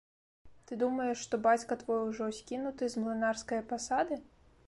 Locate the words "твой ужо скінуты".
1.83-2.83